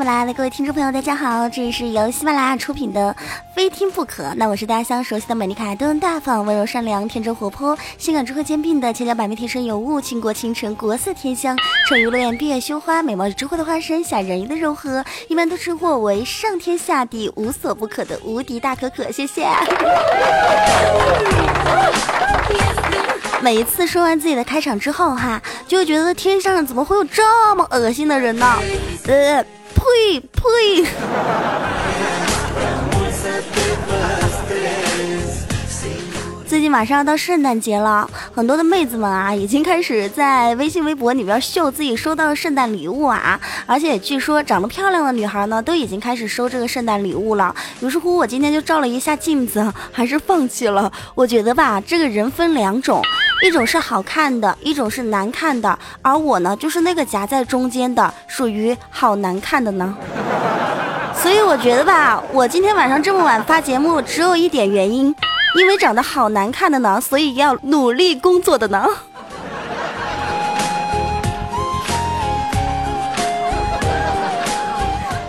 [0.00, 3.14] 马拉雅的各位听众朋友，大家好，这里是由喜马拉雅出品的
[3.54, 4.22] 《非听不可》。
[4.34, 11.54] 那我是大家相熟悉的美丽可爱、端大方、温柔善良、天真活泼、性感智慧兼并的千娇百媚、天生尤物、倾国倾城、国色天香、
[11.86, 19.12] 沉鱼落雁、闭月羞花、美貌与智慧的化身、小人鱼的柔和，一般都称呼我为上天下地无所不可的无敌大可可。
[19.12, 19.46] 谢谢。
[23.42, 28.46] 每一次说完自己的开场之后，哈，就会觉得天上怎么会有这么恶心的人呢？
[29.06, 29.44] 呃。
[29.80, 31.69] 呸呸！
[36.60, 47.54] 最近马上要到圣诞节了，很多的妹子们啊，已经开始在微信、微博里边秀自己收到的圣诞礼物啊，而且据说长得漂亮的女孩呢，都已经开始收这个圣诞礼物了。
[47.80, 50.92] 于是乎，我今天就照了一下镜子，还是放弃了。
[51.14, 53.00] 我觉得吧，这个人分两种。
[53.42, 59.96] 一种是好看的，一种是难看的，而我呢，就是那个夹在中间的，属于好难看的呢。
[61.14, 65.14] 所以我觉得吧，我今天晚上这么晚发节目，只有一点原因，
[65.56, 68.86] 因为长得好难看的呢，所以要努力工作的呢。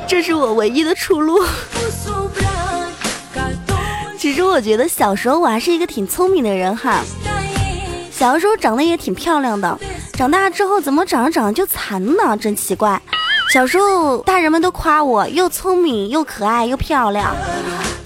[0.08, 1.44] 这是我唯一的出路。
[4.18, 7.00] 其实我觉得小时候我还是一个挺聪明的人哈。
[8.12, 9.80] 小时候长得也挺漂亮的，
[10.14, 12.38] 长大之后怎么长着长着就残呢？
[12.38, 13.02] 真奇怪。
[13.52, 17.36] 小时候大人们都夸我又聪明又可爱又漂亮。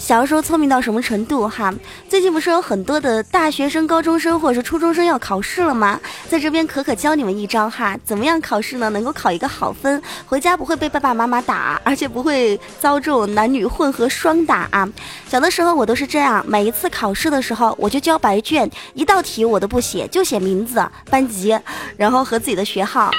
[0.06, 1.73] 小时候聪明到什么程度哈？
[2.08, 6.00] 最近不是有很多的大学生、高中生或者是初中生要考试了吗？
[6.30, 8.88] 在这边可可教你们一招哈，怎么样考试呢？
[8.91, 14.88] 能够考一个好分，回家不会被爸爸妈妈打，而且不会遭这种男女混合双打啊。
[15.28, 21.58] 小的时候我都是这样，每一次考试的时候我就交白卷，一道题我都不写，就写名字、班级，
[21.97, 23.09] 然后和自己的学号。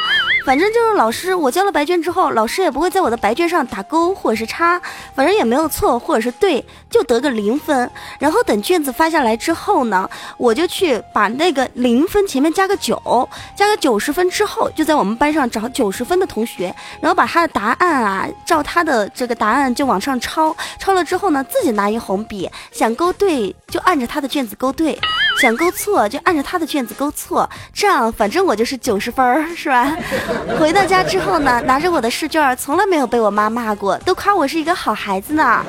[0.46, 4.80] 反正就是老师，我交了白卷之后，老师也不会在我的白卷上打勾或者是叉，
[5.12, 7.90] 反正也没有错或者是对，就得个零分。
[8.20, 10.08] 然后等卷子发下来之后呢，
[10.38, 24.96] 我就去把那个零分前面加个九，加个九十分之后，就在我们班上找九十分的同学，然后把他的答案啊，照他的这个答案就往上抄，抄了之后呢，自己拿一红笔，想勾对就按着他的卷子勾对。
[25.38, 29.94] 想勾错就按着他的卷子勾错，这样反正我就是九十分儿，是吧？
[30.58, 35.62] 回到家之后呢，拿着我的试卷，从来没有被我妈骂过，都夸我是一个好孩子呢。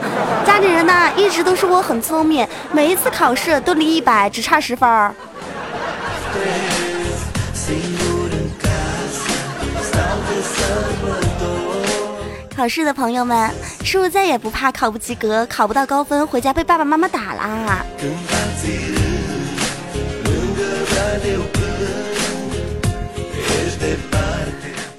[0.46, 5.14] 家里人呢一直都说我很聪明，每一次考试都离一百只差十分儿。
[12.56, 13.52] 考试的朋友们，
[13.84, 17.86] 是不是再也不怕考不及格、考不到高分，回家被爸爸妈妈打啦？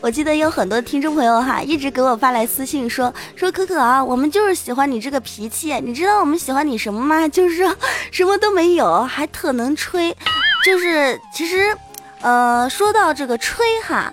[0.08, 5.78] 我记得有很多听众朋友哈，一直给我发来私信说说可可啊，我们就是喜欢你这个脾气。
[5.82, 7.28] 你知道我们喜欢你什么吗？
[7.28, 7.76] 就是说
[8.10, 10.16] 什么都没有，还特能吹。
[10.64, 11.76] 就是其实，
[12.22, 14.10] 呃，说到这个吹哈。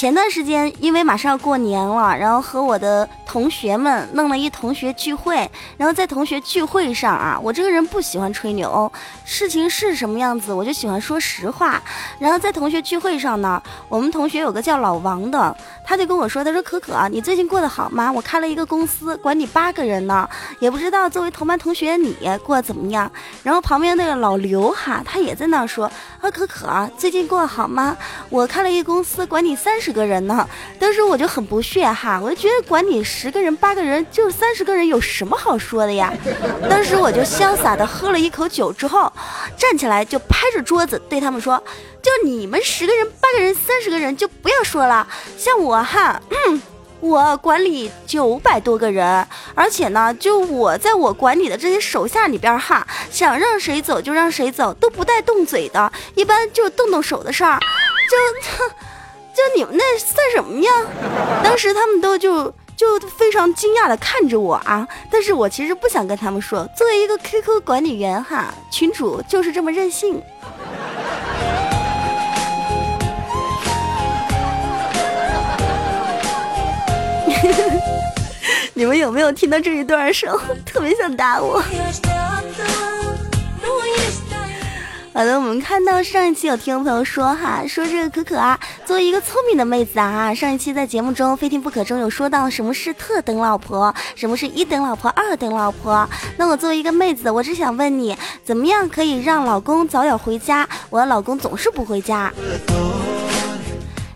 [0.00, 5.34] 前段时间，因为马上要过年了，然后和我的同学们弄了一同学聚会。
[5.76, 8.90] 然后在同学聚会上啊，我这个人不喜欢吹牛，
[9.26, 11.82] 事情是什么样子我就喜欢说实话。
[12.18, 18.10] 然后在同学聚会上呢，我们同学有个叫老王的，他就跟我说：“他说可可，你最近过得好吗？
[18.10, 20.26] 我开了一个公司，管你八个人呢，
[20.60, 23.12] 也不知道作为同班同学你过得怎么样。”
[23.44, 25.84] 然后旁边那个老刘哈，他也在那说
[26.22, 27.94] ：“啊可可，最近过得好吗？
[28.30, 36.12] 我开了一个公司，管你三。”十个人呢，当时我就很不屑哈，我就觉得管你十个人八个人，就三十个人有什么好说的呀？
[36.68, 39.12] 当时我就潇洒的喝了一口酒之后，
[39.56, 41.62] 站起来就拍着桌子对他们说
[42.02, 45.06] ：“就你们十个人八个人三十个人就不要说了，
[45.36, 46.20] 像我哈，
[47.00, 58.74] 我管理九百多个人，而且呢，就我在我管理的这些手下里边哈，想让谁走就让谁走，都不带动嘴的，一般就动动手的事儿，就。
[59.34, 60.70] ”就你们那算什么呀？
[61.42, 70.22] 当时他们都就就非常惊讶的看着我啊，但是我其实不想跟他们说，作为一个 QQ 管理员哈，群主就是这么任性。
[78.74, 81.62] 你们有没有听到这一段的时候特别想打我？
[85.12, 96.08] 好的，我们看到上一期有听众朋友说哈，说这个可可啊，作为一个聪明的妹子啊，上一期在节目中非听不可中有说到什么是特等老婆，什么是一等老婆、二等老婆。
[96.36, 100.68] 那我作为一个妹子，我只想问你，怎么样可以让老公早点回家？
[100.90, 102.32] 我的老公总是不回家。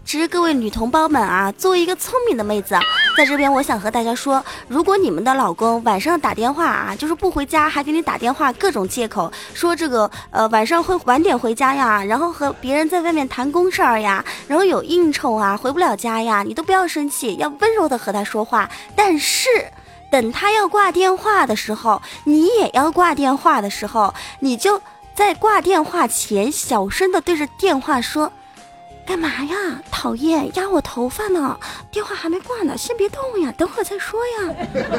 [0.05, 2.77] 其实各位女同胞们啊，作为一个聪明的妹子，
[3.17, 18.69] 在这边我想和大家说，如果你们的老公晚上打电话啊，就是不回家，还给你打电话，各种借口说这个呃晚上会晚点回家呀，然后和别人在外面谈公事儿呀，然后有应酬啊，回不了家呀，你都不要生气，要温柔的和他说话。
[18.97, 19.49] 但是
[20.11, 24.83] 等他要挂电话的时候，你也要挂电话的时候，你就
[25.15, 28.33] 在挂电话前小声的对着电话说。
[29.07, 29.57] 干嘛呀？
[29.91, 31.57] 讨厌，压我头发呢！
[31.91, 34.55] 电话还没挂呢，先别动呀，等会儿再说呀。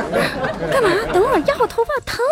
[0.72, 0.90] 干嘛？
[1.12, 2.24] 等会儿压我头发疼？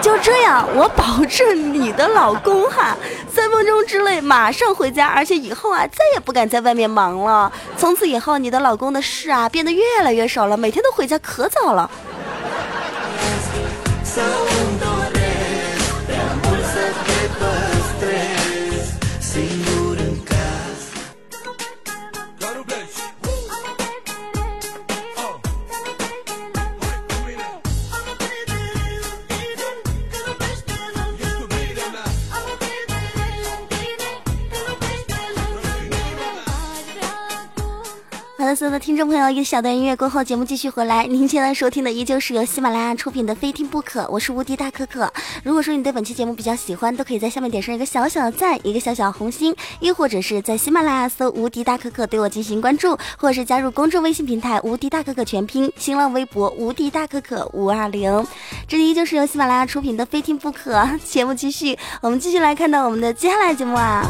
[0.00, 2.96] 就这样，我保证你的老公哈，
[3.28, 7.52] 三分钟之内马上回家，而且以后啊再也不敢在外面忙了。
[7.76, 11.90] 从此以后，你的老公的事啊变得越来越少了，每天都回家可早了。
[38.56, 41.04] 所有的听众朋友，一个小段音乐过后，节目继续回来。
[41.04, 45.12] 您现在收听的依旧是由喜马拉雅出品的《非听不可》，我是无敌大可可。
[45.44, 58.26] 如果说你对本期节目比较喜欢，都可以在下面点上一个小小的赞，一个小小红心，亦或者是在喜马拉雅搜“无敌大可可”对我进行关注，或者是加入公众微信平台“无敌大可可全拼”，新浪微博“无敌大可可五二零”。
[58.66, 64.02] 这里依旧是由喜马拉雅出品的《非听不可》节目，继续，我们继续来看到我们的接下来节目啊。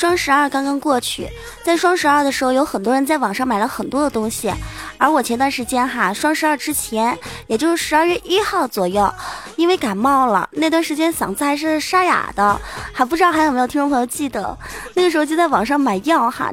[0.00, 1.28] 双十二刚刚过去，
[1.62, 4.50] 在双十二的时候，有很多人在网上买了很多的东西。
[4.96, 7.18] 而我前段时间哈，双十二之前，
[7.48, 9.12] 也就是十二月一号左右，
[9.56, 12.58] 因为感冒了，那段时间嗓子还是沙哑的，
[12.94, 14.56] 还不知道还有没有听众朋友记得，
[14.94, 16.50] 那个时候就在网上买药哈。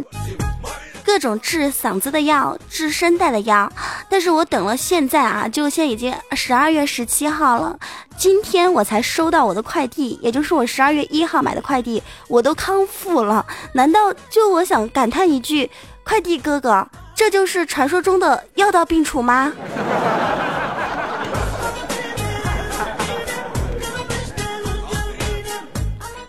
[1.08, 3.72] 各种治嗓子的药，治声带的药，
[4.10, 7.80] 但是我等了现在啊，就现在已经十二月十七号了，
[8.18, 13.46] 今天我才收到我的快递，也就是我十二月一号买的快递，我都康复了。
[13.72, 15.72] 难道就我想感叹一句，
[16.04, 19.54] 快递哥哥，这就是传说中的药到病除吗？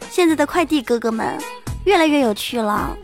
[0.08, 1.36] 现在的快递哥哥们
[1.84, 2.96] 越来越有趣了。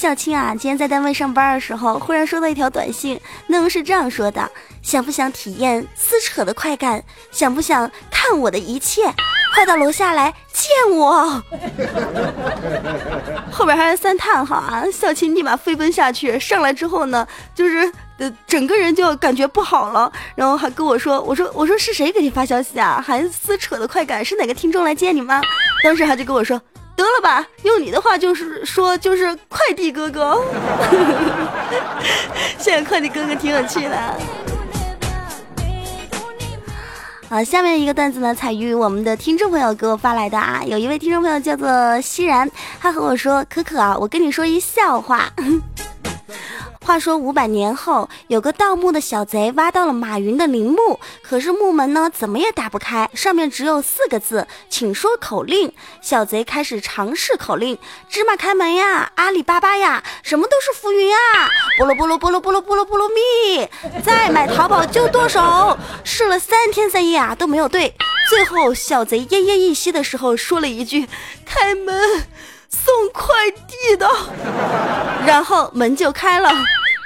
[0.00, 4.50] 小青啊，今天在单位上班的时候，忽然收到一条短信，内容是这样说的：
[4.80, 7.04] 想不想体验撕扯的快感？
[7.30, 9.02] 想不想看我的一切？
[9.54, 11.42] 快到楼下来见我！
[13.52, 14.84] 后边还是三叹号啊！
[14.90, 23.04] 小青立马飞奔下去，上来之后呢，就是呃，整个人就感觉不好了，然后还跟我说：“我说我说是谁给你发消息啊？
[23.06, 24.24] 还撕扯的快感？
[24.24, 25.42] 是哪个听众来见你吗？”
[25.84, 26.58] 当时他就跟我说。
[27.00, 30.38] 得了吧，用你的话就是说，就是快递哥哥。
[32.58, 33.96] 现在快递哥哥挺有趣的。
[37.30, 45.30] 好，下面一个段子呢，采于我们的听众朋友给我发来的啊，有一位听众朋友叫做熙然，他和我说：“可可啊，我跟你说一笑话。”
[46.90, 55.72] 话说五百年后，有个盗墓的小贼挖到了马云的陵墓，可是墓门呢怎么也打不开，上面只有四个字，请说口令。
[56.00, 57.78] 小贼开始尝试口令：
[58.08, 63.68] 芝麻开门呀，阿里巴巴呀，什么都是浮云啊，菠萝菠萝菠萝菠萝菠萝菠萝蜜，
[64.02, 65.78] 再买淘宝就剁手。
[66.02, 67.94] 试了三天三夜啊都没有对，
[68.28, 71.08] 最后小贼奄奄一息的时候说了一句：
[71.46, 72.26] 开门。
[72.72, 74.08] 送快递的，
[75.26, 76.48] 然后门就开了，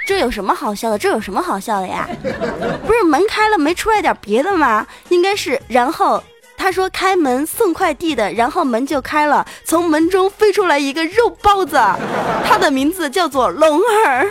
[0.05, 0.97] 这有什么好笑的？
[0.97, 2.07] 这有什么好笑的呀？
[2.85, 4.85] 不是门开了没出来点别的吗？
[5.09, 6.23] 应该是，然后
[6.57, 11.75] 他说开门送快递的，然后门就开了，从门中飞出来一个肉包子，
[12.45, 14.29] 他的名字叫做龙儿。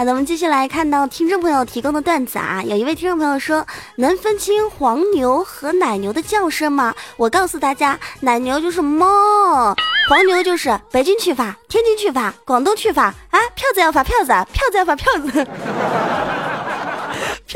[0.00, 2.62] 好的，我们继续来看到听众朋友提供的段子啊。
[2.64, 3.66] 有一位听众朋友说
[3.96, 9.76] ：“能分清黄牛和奶牛的叫声吗？”我告诉大家，奶牛就是猫，
[10.08, 15.46] 黄牛就是北京去发、天津去发、广东去发啊，票子要发票子，票子要发票子，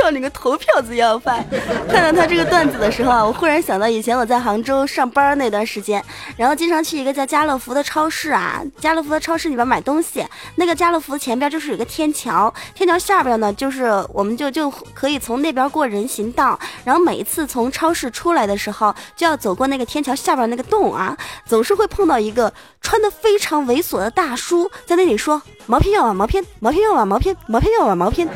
[0.04, 1.44] 票票，你个投票子要饭！
[1.88, 6.02] 看到他这个段子的时候啊，我忽然想到以前我在杭州上班那段时间，
[6.36, 28.28] 然后经常去一个叫家乐福的超市啊，家乐福的超市里边买东西，那个家乐福前边就是有个天桥，天桥下边呢就是我们就就可以从那边过人行道，然后每一次从超市出来的时候，就要走过那个天桥下边那个洞啊，总是会碰到一个穿的非常猥琐的大叔在那里说毛片要碗毛片，毛片要碗毛片，毛片要碗毛片。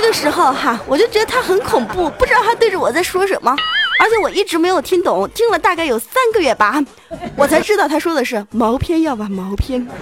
[0.00, 3.50] 那个时候哈，我就觉得他很恐怖，不知道他对着我在说什么，
[4.00, 6.80] 而且我一直没有听懂，听了大概有三个月吧，
[7.36, 9.84] 我才知道他说的是毛片要把毛片。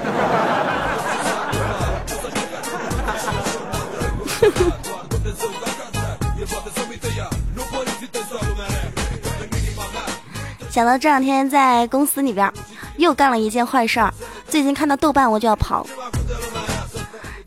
[10.70, 12.52] 想到这两天在公司里边
[12.98, 14.12] 又干了一件坏事儿，
[14.46, 15.86] 最近看到豆瓣我就要跑。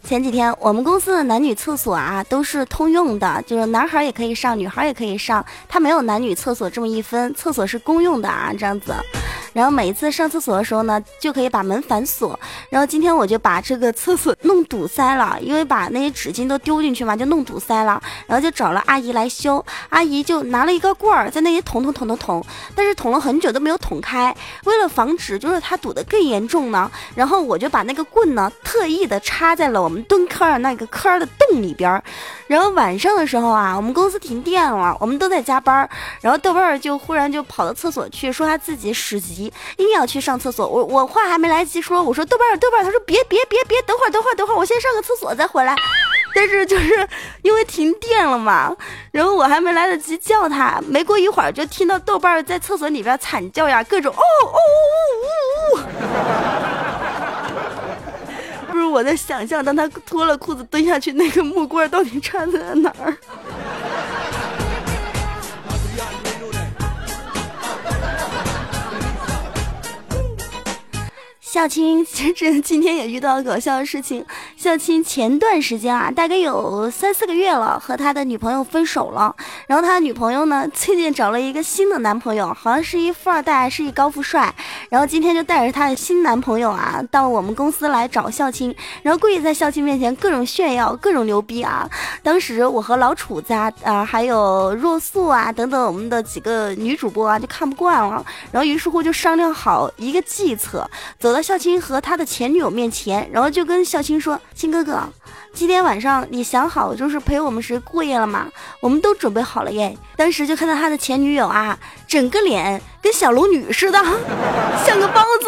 [0.10, 8.92] 前几天我们公司的男女厕所啊都是通用的，就是男孩也可以上，女孩也可以上，它没有男女厕所这么一分，厕所是公用的啊，这样子。
[9.54, 12.40] 然后每一次上厕所的时候呢，就可以把门反锁。
[12.70, 18.02] 然后今天我就把这个厕所弄堵塞了，因为把那些纸巾都丢进去嘛，就弄堵塞了。
[18.28, 24.36] 然后就找了阿姨来修，阿姨就拿了一个棍儿在那里捅捅捅捅捅，但是捅了很久都没有捅开。
[24.66, 32.02] 为了防止就是它堵得更严重呢，然后我就把那个棍呢特意的插在了我们蹲坑那个坑的洞里边。
[32.48, 35.88] 然后晚上的时候啊，我们公司停电了，我们都在加班，
[36.22, 39.39] 然后豆瓣儿就忽然就跑到厕所去，说他自己屎急。
[39.46, 45.76] 一定要去上厕所，我我话还没来得及说，我说豆瓣儿豆瓣儿，他说别别别别，等会儿等会儿等会儿，我先上个厕所再回来。
[46.36, 47.08] 但是就是
[47.42, 48.76] 因为停电了嘛，
[49.12, 54.56] 然后我还没来得及叫他，没过一会儿就听到豆瓣儿在厕所里边惨叫呀，各种哦哦
[55.74, 55.84] 呜呜呜。
[58.72, 63.18] 不是我在想象，当他脱了裤子蹲下去，那个木棍到底插在哪儿？
[71.60, 74.26] 小青其实今天也遇到搞笑的事情。
[74.60, 79.34] 孝青前段时间啊，大概有三四个月了，和他的女朋友分手了。
[79.68, 84.54] 然后他的女朋友呢，最近找了一个新的男朋友，好像是一富二代，是一高富帅。
[84.90, 91.90] 然后今天就带着他的新男朋友啊，到我们公司来找孝青，然后故意在孝青面前各种炫耀，各种牛逼啊。
[92.22, 98.26] 当时我和老楚子啊，啊还有若素啊等等我们的几个女主播啊，就看不惯了。
[98.52, 100.86] 然后于是乎就商量好一个计策，
[101.18, 101.40] 走到。
[101.42, 105.02] 孝青和他的前女友面前，然后就跟孝青说：“亲哥哥，
[105.54, 108.48] 今天晚上你想好就是陪我们谁过夜了吗？
[108.82, 113.98] 我们都准备好了耶。”当时就看到他的前女友啊，整个脸跟小龙女似的，
[114.86, 115.48] 像个包子。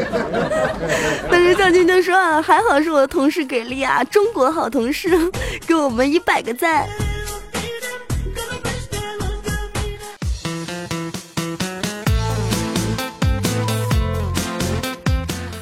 [1.30, 5.10] 当时孝青就说：“啊，还好是我的同事给力啊，中国好同事，
[5.68, 6.88] 给我们一百个赞。”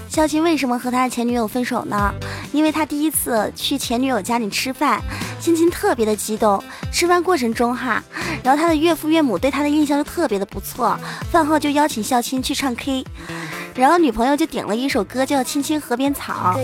[0.09, 2.13] 孝青为什么和他前女友分手呢？
[2.53, 5.01] 因为他第一次去前女友家里吃饭，
[5.41, 6.63] 心情特别的激动。
[6.93, 8.03] 吃饭过程中哈，
[8.43, 10.99] 然后他的岳父岳母对他的印象就特别的不错。
[11.31, 13.05] 饭后就邀请孝青去唱 K。
[13.75, 16.55] 然后女朋友就点了一首歌叫《青青河边草》，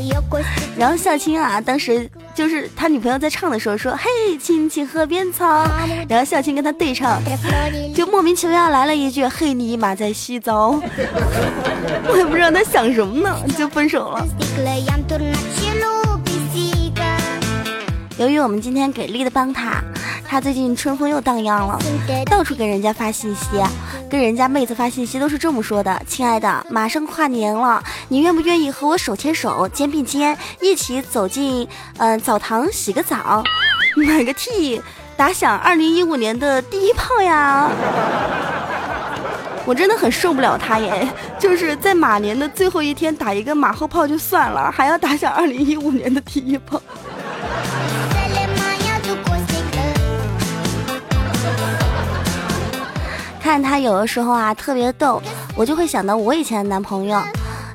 [0.77, 5.67] 然后孝青啊，当时就是他女朋友在唱的时候说：“嘿，青青河边草。”
[6.07, 7.19] 然后孝青跟他对唱，
[7.95, 10.79] 就莫名其妙来了一句：“嘿，尼玛在洗澡。
[12.07, 14.27] ”我也不知道他想什么呢，就分手了。
[18.19, 19.83] 由于我们今天给力的帮他。
[20.29, 21.79] 他最近春风又荡漾了，
[22.29, 23.47] 到处给人家发信息，
[24.09, 31.67] 跟人家妹子发信息都是这么说的：“亲爱的，马上跨年了，你愿不愿意和我手牵手、肩并肩，一起走进
[31.99, 33.43] 嗯澡堂洗个澡，
[33.97, 34.81] 买个 T，
[35.17, 37.69] 打响二零一五年的第一炮呀！”
[39.67, 41.09] 我真的很受不了他耶，
[41.41, 46.81] 就是在马年的最后一天打一个马后炮就算了，还要打响二零一五年的第一炮。
[53.47, 55.23] 看他有的时候啊特别逗，
[55.55, 57.17] 我就会想到我以前的男朋友，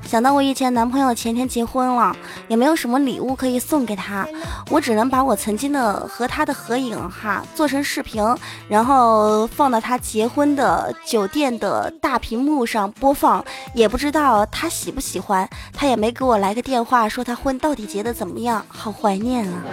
[0.06, 2.14] 想到我以前男朋友前天结婚了，
[2.50, 4.28] 也没有什么礼物可以送给他，
[4.70, 8.22] 我只能把我曾经的和他的合影哈做成视频，
[8.68, 13.42] 然后放到他结婚的酒店的大屏幕上播放，
[13.74, 19.64] 也不知道他喜不喜欢，他也没给我来个电话说他婚到底结的怎么样，好怀念啊。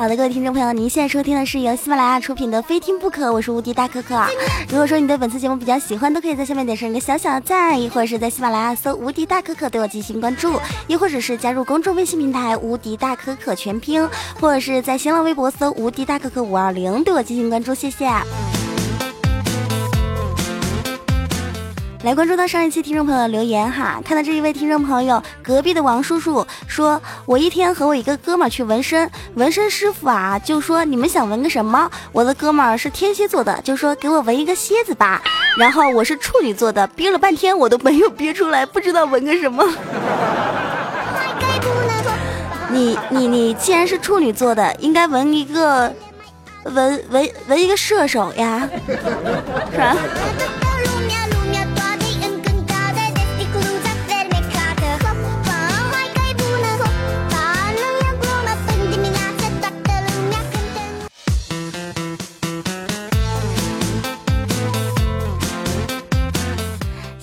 [0.00, 4.18] 好的，各位听众朋友，您现在收听的是由喜马拉雅出品的《非听不可》，我是无敌大可可。
[4.70, 14.02] 如果说你对本次节目比较喜欢，都可以在下面点上一个小小的赞，或者是在喜马拉雅搜“无敌大可可”对我进行关注，亦或者是加入公众微信平台“无敌大可可全拼”，
[14.40, 18.06] 或者是在新浪微博搜“无敌大可可五二零”对我进行关注，谢谢。
[22.02, 31.90] 来关注到上一期听众朋友的留言哈，看到这一位听众朋友，隔壁的王叔叔说，我一天和我一个哥们儿去纹身，纹身师傅啊就说你们想纹个什么？
[32.12, 35.20] 我的哥们儿是天蝎座的，就说给我纹一个蝎子吧。
[35.58, 39.62] 然后我是处女座的，憋了半天我都没有憋出来，不知道纹个什么。
[42.72, 45.92] 你你你既然是处女座的，应该纹一个，
[46.64, 48.66] 纹纹纹一个射手呀，
[49.70, 49.94] 是吧？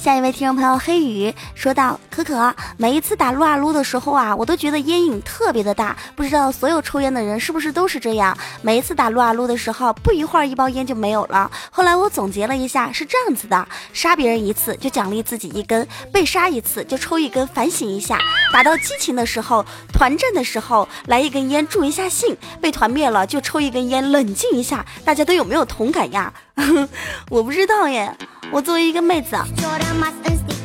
[0.07, 8.37] 下一位听众朋友黑雨说道：“可可，每一次打撸啊撸的时候啊，我都觉得烟瘾特别的大，不知道所有抽烟的人是不是都是这样？
[8.61, 11.51] 每一次打撸啊撸的时候，不一会儿一包烟就没有了。
[11.69, 18.17] 后来我总结了一下，是这样子的：杀别人一次就奖励自己一根，被杀一次就抽一根反省一下。
[18.53, 24.85] 打到激情的时候，团战的时候来一根烟助一下兴，被团灭了就抽一根烟冷静一下。
[25.03, 26.33] 大家都有没有同感呀？
[27.29, 28.15] 我不知道耶。”
[28.49, 29.35] 我作为一个妹子，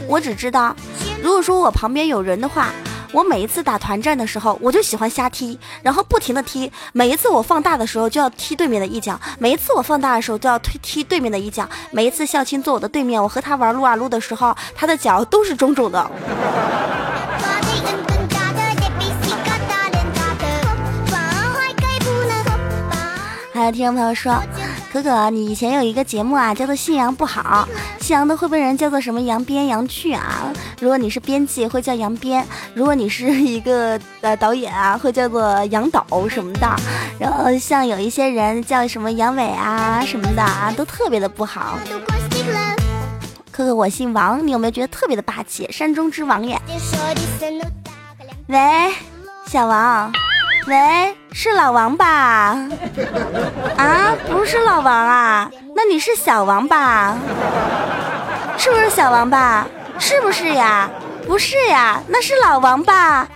[0.06, 0.74] 我只知道，
[1.20, 2.68] 如果说我旁边有人的话，
[3.10, 6.70] 我每一次打团战的时候，我就喜欢瞎踢，然后不停的踢。
[6.92, 11.68] 每一次我放大的时候，就要踢对面的一脚；每一次我放大的时候，就要推踢对面的一脚。
[11.90, 16.08] 每一次孝青坐我的对面，我和他玩撸啊撸的时候，他的脚都是肿肿的。
[23.52, 24.40] 还 有听众朋友说。
[24.92, 27.66] 可可，你以前有一个节目啊，叫做《信阳不好》，
[28.04, 30.52] 信阳的会被人叫做什么杨编杨去啊？
[30.80, 32.44] 如果你是编辑，会叫杨编；
[32.74, 36.68] 如果你是一个呃导演啊，会叫做杨导什么的。
[37.18, 41.78] 然后像有一些人叫什么杨伟啊什么的啊，都特别的不好。
[43.50, 45.66] 可可，我姓王，你有没有觉得特别的霸气？
[45.72, 46.60] 山中之王耶！
[48.48, 48.58] 喂，
[49.46, 50.12] 小王。
[50.66, 52.56] 喂，是老王吧？
[53.76, 57.16] 啊，不是老王啊，那你是小王吧？
[58.58, 59.66] 是不是小王吧？
[59.98, 60.88] 是不是呀？
[61.26, 63.26] 不是呀，那是老王吧？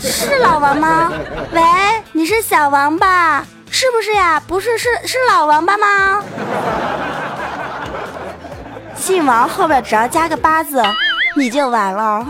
[0.00, 1.12] 是老王吗？
[1.52, 1.62] 喂，
[2.12, 3.44] 你是小王吧？
[3.70, 4.42] 是不是呀？
[4.46, 6.22] 不是，是是老王吧吗？
[8.96, 10.82] 姓王后边只要加个八字，
[11.36, 12.26] 你就完了。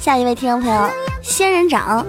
[0.00, 0.88] 下一位听众朋友，
[1.22, 2.06] 仙人掌，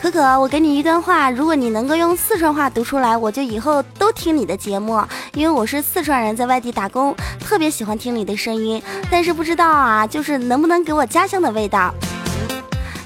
[0.00, 4.98] 可可，我给你一段话，如果你能够用四川话读出来，我就以后都听你的节目，
[5.34, 11.92] 因为我是四川人，在外地打工，特别喜欢听你的声音，但是不知道啊，就是能不能给我家乡的味道。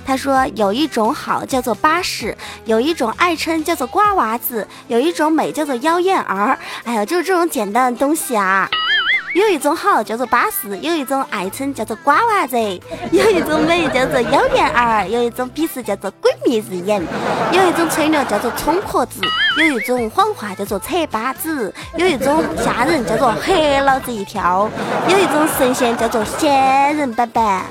[0.06, 8.70] 他说有一种好叫做巴适，有一种爱称叫做瓜娃子，有一种美叫做妖艳儿，哎呀，就是这种简单的东西啊。
[9.34, 12.56] 有一种好叫做巴适，有一种爱称叫做瓜娃子，
[13.10, 17.02] 有一种美叫做妖艳儿，有一种鄙视叫做鬼迷日眼，
[17.50, 19.22] 有一种吹牛叫做冲壳子，
[19.56, 24.68] 有一种谎话叫做扯巴子，有一种吓人叫做吓老子一跳，
[25.08, 27.64] 有一种神仙叫做仙人板板。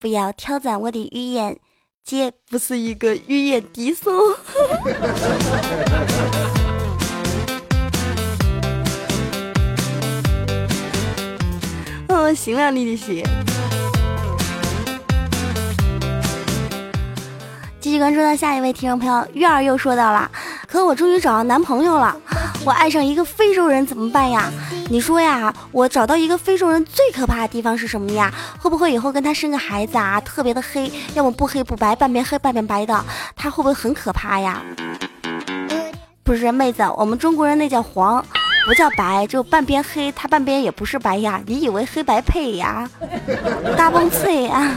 [0.00, 1.58] 不要挑战我的语言。
[2.08, 4.10] 姐不是一个语言低俗。
[12.08, 13.22] 嗯， 行了，你的心。
[17.78, 20.30] 继续关注到下一位听众朋友，月儿又说到了，
[20.68, 22.14] 可我终于找到男朋友了。
[22.62, 24.52] 我爱上一个非洲人怎么办呀？
[24.90, 28.30] 你说呀，我找到一个非洲人最可怕的地方是什么呀？
[28.58, 33.02] 会不会以后跟他生个孩子啊，特别的黑，要么不黑不白，半边黑半边白的，
[33.34, 34.60] 他会不会很可怕呀？
[36.22, 38.22] 不是妹子，我们中国人那叫黄，
[38.66, 42.86] 不叫白，就半边黑，他半边也不是白呀，你以为黑白配呀？
[43.74, 44.70] 大崩脆呀！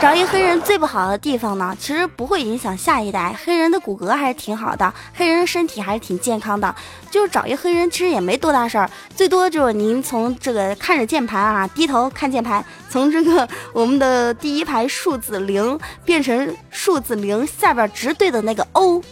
[0.00, 3.36] 找一黑人最不好的地方呢，其实不会影响下一代。
[3.44, 6.74] 黑人的骨骼还是挺好的，黑人身体还是挺健康的。
[7.10, 19.02] 就是找一黑人，其实也没多大事儿，最多就是您从这个看着键盘啊，低头看键盘，从这个我们的第一排数字零变成数字零下边直对的那个 O。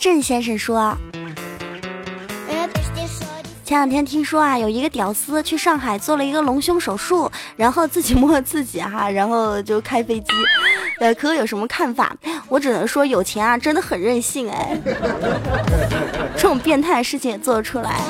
[0.00, 0.96] 郑先生说。
[3.62, 10.26] 前两天听说啊，有一个屌丝去上海做了一个隆胸手术，然后自己摸自己哈， 然后就开飞机。
[10.98, 12.16] 呃，可可有什么看法？
[12.48, 14.76] 我只能说，有钱啊，真的很任性哎，
[16.34, 18.00] 这种变态的事情也做得出来。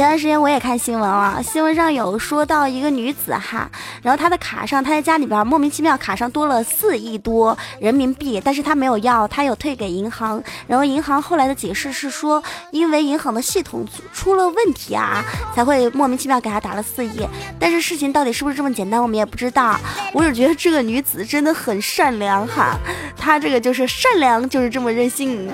[0.00, 15.22] 前段时间我也看新闻了，新闻上有说到一个女子哈，然后她的卡上，她在家里边莫名其妙卡上多了四亿多人民币，但是她没有要，她有退给银行，然后银行后来的解释是说，因为银行的系统出了问题啊，
[15.54, 19.78] 才会莫名其妙给她打了四亿，但是事情到底是不是这么简单，我们也不知道。
[20.14, 22.74] 我只觉得这个女子真的很善良哈，
[23.18, 25.46] 她这个就是善良，就是这么任性。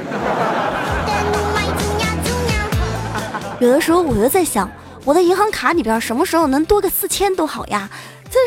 [3.59, 4.71] 有的时候我就在想，
[5.05, 7.89] 我的银行卡里边什么时候能多个四千都好呀？
[8.31, 8.39] 这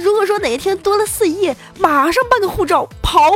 [0.00, 3.30] 如果说哪一天多了四亿，马上办个护照跑。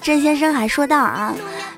[0.00, 1.34] 郑先生还说道啊，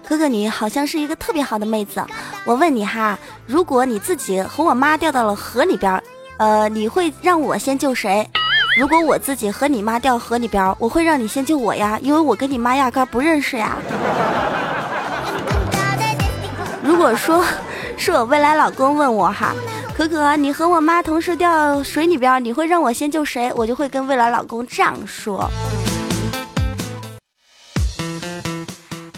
[0.06, 2.04] 哥哥你好像是一个特别好的妹子。
[2.44, 6.02] 我问你哈，如果你自己和我妈掉到了河里边，
[6.36, 8.28] 呃，你会让我先救谁？
[8.76, 13.74] 如果我自己和你妈掉河里边，我会让你先救我呀，因为我跟你妈压根不认识呀。
[16.82, 17.42] 如果说
[17.96, 19.54] 是我未来老公问我哈，
[19.96, 23.50] 可可，你和我妈同时掉水里边，你会让我先救谁？
[23.56, 25.50] 我就会跟未来老公这样说：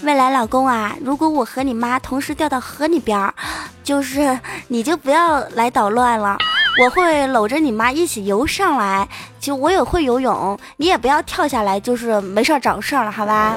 [0.04, 3.34] 未来老公啊，如果我和你妈同时掉到河里边，
[3.82, 6.38] 就是你就不要来捣乱了。
[6.80, 9.08] 我会搂着你妈一起游上来，
[9.40, 13.56] 其实我也会游泳，你也不要跳下来，就是没事找事儿了，好吧？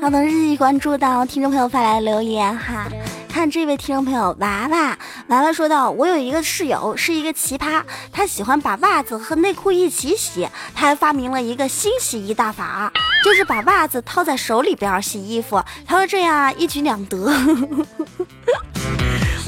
[0.00, 2.86] 好的，日记关注到听众朋友发来的留言哈。
[3.28, 4.98] 看这位听众朋友娃娃，
[5.32, 12.92] 娃娃说道：“我有一个室友是一个奇葩，他喜欢把袜子和内裤一起洗，他还发明了一个新洗衣大法，
[13.24, 15.64] 就是把袜子套在手里边洗衣服。
[15.86, 17.16] 他说这样一举两得。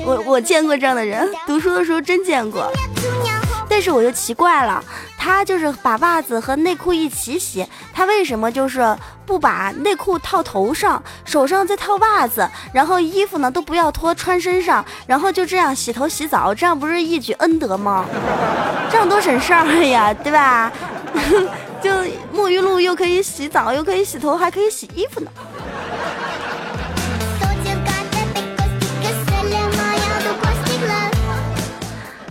[0.07, 2.73] 我 我见过这样的人，读书的时候真见过。”
[3.75, 4.81] 但是我就奇怪了，
[5.19, 18.07] 他就是把袜子和内裤一起洗，他为什么就是不把内裤套头上，手上再套袜子，然后衣服呢都不要脱穿身上，然后就这样洗头洗澡，这样不是一举恩德吗？
[18.93, 20.71] 这样多省事儿呀，对吧？
[21.83, 21.91] 就
[22.33, 25.29] 沐浴露又可以洗澡，又可以洗头，还可以洗衣服呢。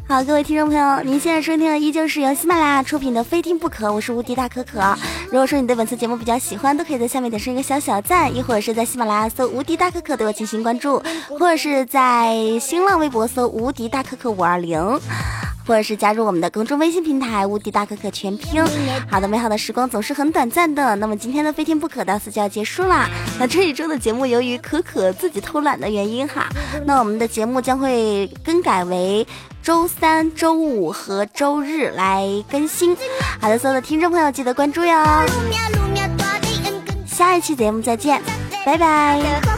[0.06, 4.96] 好，各位听众朋友，您现在收听的依旧是由喜马拉雅出品的《非听不可》，我是无敌大可可。
[5.28, 11.02] 如果说你对本次节目比较喜欢，都可以在下面点上一个小小赞，亦或者是在喜马拉雅搜“无敌大可可”对我进行关注，
[11.40, 14.78] 或者是在新浪微博搜“无敌大可可五二零”，
[15.66, 18.64] 或者是加入我们的公众微信平台“无敌大可可全拼”。
[19.10, 23.10] 好的，美好的时光总是很短暂的，那么今天的《非听不可》到此就要结束啦。
[23.40, 26.48] 那这一周的节目，由于可可自己偷懒的原因哈，
[26.86, 29.26] 那我们的节目将会更改为。
[29.64, 32.98] 周三、周五和周日来更新。
[33.40, 34.94] 好的，所有的听众朋友记得关注哟。
[37.08, 38.22] 下一期节目再见，
[38.66, 39.53] 拜拜。